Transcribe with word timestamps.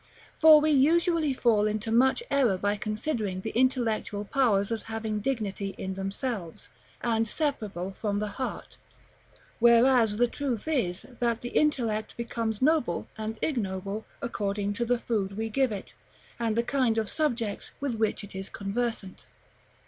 For 0.39 0.59
we 0.59 0.71
usually 0.71 1.31
fall 1.31 1.67
into 1.67 1.91
much 1.91 2.23
error 2.31 2.57
by 2.57 2.75
considering 2.75 3.41
the 3.41 3.51
intellectual 3.51 4.25
powers 4.25 4.71
as 4.71 4.81
having 4.89 5.19
dignity 5.19 5.75
in 5.77 5.93
themselves, 5.93 6.69
and 7.01 7.27
separable 7.27 7.91
from 7.91 8.17
the 8.17 8.29
heart; 8.41 8.77
whereas 9.59 10.17
the 10.17 10.27
truth 10.27 10.67
is, 10.67 11.05
that 11.19 11.41
the 11.41 11.49
intellect 11.49 12.17
becomes 12.17 12.63
noble 12.63 13.09
and 13.15 13.37
ignoble 13.43 14.07
according 14.23 14.73
to 14.73 14.85
the 14.85 14.97
food 14.97 15.37
we 15.37 15.49
give 15.49 15.71
it, 15.71 15.93
and 16.39 16.55
the 16.55 16.63
kind 16.63 16.97
of 16.97 17.07
subjects 17.07 17.69
with 17.79 17.93
which 17.93 18.23
it 18.23 18.33
is 18.35 18.49
conversant. 18.49 19.27